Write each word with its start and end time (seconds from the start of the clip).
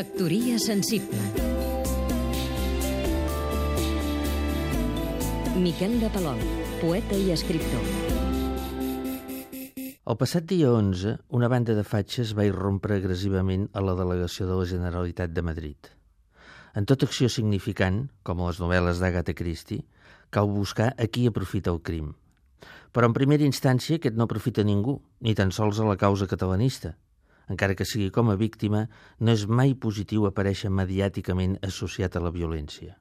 Factoria 0.00 0.56
sensible 0.56 1.18
Miquel 5.60 5.98
de 6.00 6.08
Palol, 6.14 6.40
poeta 6.80 7.18
i 7.20 7.26
escriptor 7.34 7.82
El 9.60 10.16
passat 10.22 10.46
dia 10.48 10.70
11, 10.72 11.12
una 11.36 11.50
banda 11.52 11.76
de 11.76 11.84
fatxes 11.84 12.32
va 12.38 12.46
irrompre 12.48 12.96
agressivament 12.96 13.66
a 13.76 13.82
la 13.84 13.92
delegació 13.98 14.48
de 14.48 14.56
la 14.62 14.64
Generalitat 14.72 15.36
de 15.36 15.44
Madrid. 15.50 15.92
En 16.72 16.88
tota 16.88 17.04
acció 17.04 17.28
significant, 17.28 18.06
com 18.24 18.40
a 18.40 18.48
les 18.48 18.62
novel·les 18.64 19.04
d'Agatha 19.04 19.36
Christie, 19.36 19.84
cal 20.32 20.48
buscar 20.48 20.94
a 20.96 21.10
qui 21.12 21.26
aprofita 21.28 21.76
el 21.76 21.84
crim. 21.84 22.14
Però 22.96 23.04
en 23.04 23.20
primera 23.20 23.44
instància 23.44 24.00
aquest 24.00 24.16
no 24.16 24.24
aprofita 24.24 24.64
ningú, 24.64 24.96
ni 25.20 25.36
tan 25.36 25.52
sols 25.52 25.76
a 25.76 25.92
la 25.92 26.00
causa 26.00 26.24
catalanista, 26.24 26.96
encara 27.50 27.74
que 27.74 27.86
sigui 27.88 28.12
com 28.14 28.30
a 28.30 28.38
víctima, 28.38 28.86
no 29.18 29.34
és 29.34 29.46
mai 29.50 29.74
positiu 29.74 30.26
aparèixer 30.28 30.70
mediàticament 30.70 31.58
associat 31.66 32.16
a 32.16 32.22
la 32.22 32.30
violència. 32.34 32.94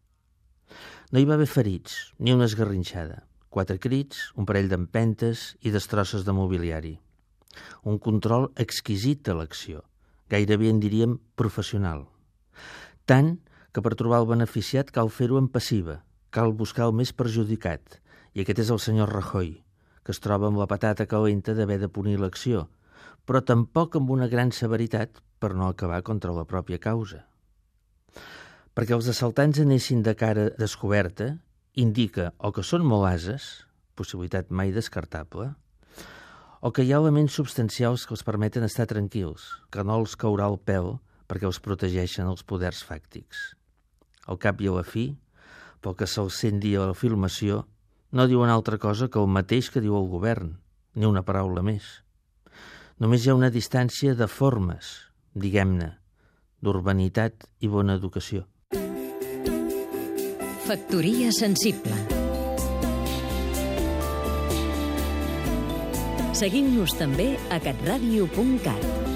No 1.14 1.22
hi 1.22 1.28
va 1.30 1.36
haver 1.38 1.50
ferits, 1.50 2.14
ni 2.20 2.34
una 2.34 2.48
esgarrinxada. 2.50 3.24
Quatre 3.50 3.80
crits, 3.82 4.30
un 4.38 4.46
parell 4.50 4.70
d'empentes 4.70 5.54
i 5.66 5.74
destrosses 5.74 6.26
de 6.26 6.34
mobiliari. 6.38 6.96
Un 7.90 7.98
control 7.98 8.50
exquisit 8.62 9.24
de 9.26 9.34
l'acció, 9.38 9.82
gairebé 10.30 10.70
en 10.70 10.82
diríem 10.82 11.18
professional. 11.40 12.06
Tant 13.10 13.38
que 13.74 13.82
per 13.86 13.96
trobar 13.98 14.22
el 14.22 14.30
beneficiat 14.30 14.94
cal 14.94 15.10
fer-ho 15.14 15.40
en 15.42 15.50
passiva, 15.50 16.04
cal 16.30 16.54
buscar 16.54 16.86
el 16.90 16.94
més 16.98 17.14
perjudicat, 17.14 17.98
i 18.34 18.44
aquest 18.44 18.66
és 18.66 18.70
el 18.74 18.82
senyor 18.82 19.10
Rajoy, 19.14 19.56
que 20.06 20.14
es 20.14 20.22
troba 20.22 20.50
amb 20.50 20.62
la 20.62 20.70
patata 20.70 21.10
calenta 21.10 21.58
d'haver 21.58 21.80
de 21.82 21.90
punir 21.90 22.20
l'acció, 22.22 22.68
però 23.30 23.44
tampoc 23.46 23.94
amb 23.94 24.10
una 24.10 24.26
gran 24.26 24.50
severitat 24.50 25.20
per 25.38 25.52
no 25.54 25.68
acabar 25.70 26.00
contra 26.02 26.34
la 26.34 26.48
pròpia 26.50 26.80
causa. 26.82 27.20
Perquè 28.74 28.96
els 28.96 29.10
assaltants 29.12 29.60
anessin 29.62 30.02
de 30.02 30.16
cara 30.18 30.48
descoberta 30.58 31.36
indica 31.78 32.32
o 32.42 32.50
que 32.50 32.66
són 32.66 32.88
molt 32.90 33.06
ases, 33.12 33.68
possibilitat 33.94 34.50
mai 34.50 34.74
descartable, 34.74 35.52
o 36.66 36.74
que 36.74 36.82
hi 36.82 36.90
ha 36.90 37.04
elements 37.04 37.38
substancials 37.38 38.08
que 38.10 38.18
els 38.18 38.26
permeten 38.26 38.66
estar 38.66 38.90
tranquils, 38.90 39.46
que 39.70 39.86
no 39.86 40.02
els 40.02 40.18
caurà 40.18 40.50
el 40.50 40.58
pèl 40.58 40.96
perquè 41.30 41.46
els 41.46 41.62
protegeixen 41.62 42.34
els 42.34 42.42
poders 42.42 42.82
fàctics. 42.82 43.54
Al 44.26 44.42
cap 44.42 44.58
i 44.58 44.74
a 44.74 44.76
la 44.82 44.88
fi, 44.96 45.06
pel 45.86 45.94
que 46.02 46.10
se'ls 46.10 46.42
sent 46.42 46.66
dir 46.66 46.80
a 46.80 46.90
la 46.90 46.98
filmació, 46.98 47.62
no 48.10 48.26
diuen 48.26 48.50
altra 48.50 48.82
cosa 48.82 49.06
que 49.06 49.22
el 49.22 49.30
mateix 49.30 49.70
que 49.70 49.86
diu 49.86 50.02
el 50.02 50.10
govern, 50.10 50.56
ni 50.98 51.06
una 51.06 51.22
paraula 51.22 51.62
més. 51.62 52.00
Només 53.00 53.24
hi 53.24 53.30
ha 53.32 53.38
una 53.38 53.48
distància 53.48 54.12
de 54.20 54.28
formes, 54.28 54.90
diguem-ne, 55.32 55.94
d'urbanitat 56.60 57.48
i 57.64 57.72
bona 57.72 57.96
educació. 57.96 58.44
Factoria 60.68 61.32
sensible 61.34 61.96
Seguim-nos 66.40 66.94
també 67.00 67.32
a 67.52 67.58
catradio.cat 67.64 69.09